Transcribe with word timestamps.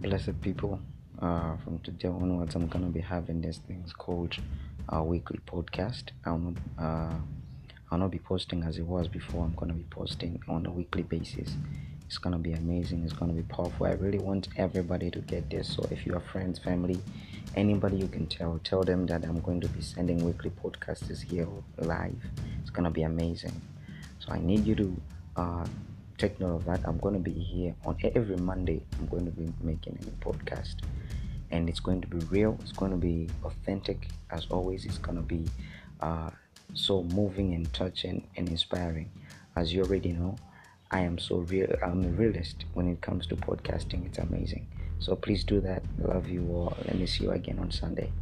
blessed 0.00 0.40
people. 0.40 0.80
Uh, 1.20 1.54
from 1.58 1.78
today 1.80 2.08
onwards, 2.08 2.54
I'm 2.54 2.66
gonna 2.66 2.86
be 2.86 3.00
having 3.00 3.42
these 3.42 3.58
things 3.58 3.92
called 3.92 4.34
a 4.88 5.02
weekly 5.02 5.38
podcast. 5.46 6.04
I'll 6.24 6.38
not, 6.38 6.54
uh, 6.78 7.14
I'll 7.90 7.98
not 7.98 8.10
be 8.10 8.18
posting 8.18 8.62
as 8.62 8.78
it 8.78 8.86
was 8.86 9.08
before. 9.08 9.44
I'm 9.44 9.54
gonna 9.54 9.74
be 9.74 9.84
posting 9.90 10.40
on 10.48 10.64
a 10.64 10.70
weekly 10.70 11.02
basis. 11.02 11.54
It's 12.06 12.16
gonna 12.16 12.38
be 12.38 12.52
amazing. 12.52 13.04
It's 13.04 13.12
gonna 13.12 13.34
be 13.34 13.42
powerful. 13.42 13.86
I 13.86 13.92
really 13.92 14.18
want 14.18 14.48
everybody 14.56 15.10
to 15.10 15.20
get 15.20 15.50
this. 15.50 15.68
So 15.68 15.86
if 15.90 16.06
you 16.06 16.14
have 16.14 16.24
friends, 16.24 16.58
family, 16.58 16.98
anybody 17.54 17.98
you 17.98 18.08
can 18.08 18.26
tell, 18.26 18.58
tell 18.64 18.82
them 18.82 19.06
that 19.06 19.24
I'm 19.24 19.40
going 19.40 19.60
to 19.60 19.68
be 19.68 19.82
sending 19.82 20.24
weekly 20.24 20.50
podcasts 20.50 21.22
here 21.22 21.46
live. 21.76 22.16
It's 22.62 22.70
gonna 22.70 22.90
be 22.90 23.02
amazing. 23.02 23.60
So 24.18 24.32
I 24.32 24.38
need 24.38 24.64
you 24.64 24.74
to 24.76 25.02
uh, 25.36 25.66
take 26.20 26.38
note 26.38 26.56
of 26.56 26.64
that. 26.66 26.80
I'm 26.84 26.98
going 26.98 27.14
to 27.14 27.20
be 27.20 27.32
here 27.32 27.74
on 27.86 27.96
every 28.14 28.36
Monday. 28.36 28.82
I'm 28.98 29.06
going 29.06 29.24
to 29.24 29.30
be 29.30 29.50
making 29.62 29.98
a 30.02 30.24
podcast, 30.24 30.76
and 31.50 31.68
it's 31.68 31.80
going 31.80 32.02
to 32.02 32.08
be 32.08 32.18
real. 32.26 32.58
It's 32.60 32.72
going 32.72 32.90
to 32.90 32.98
be 32.98 33.28
authentic, 33.42 34.08
as 34.30 34.46
always. 34.50 34.84
It's 34.84 34.98
going 34.98 35.16
to 35.16 35.22
be 35.22 35.46
uh, 36.00 36.30
so 36.74 37.04
moving 37.04 37.54
and 37.54 37.72
touching 37.72 38.26
and 38.36 38.48
inspiring. 38.50 39.10
As 39.56 39.72
you 39.72 39.82
already 39.82 40.12
know, 40.12 40.36
I 40.90 41.00
am 41.00 41.18
so 41.18 41.36
real. 41.36 41.74
I'm 41.82 42.04
a 42.04 42.08
realist 42.08 42.66
when 42.74 42.86
it 42.88 43.00
comes 43.00 43.26
to 43.28 43.36
podcasting. 43.36 44.04
It's 44.04 44.18
amazing. 44.18 44.66
So 44.98 45.16
please 45.16 45.42
do 45.44 45.60
that. 45.62 45.82
Love 45.98 46.28
you 46.28 46.46
all. 46.52 46.76
Let 46.84 46.96
me 46.98 47.06
see 47.06 47.24
you 47.24 47.30
again 47.30 47.58
on 47.58 47.70
Sunday. 47.70 48.12